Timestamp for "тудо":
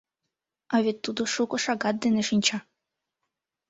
1.05-1.21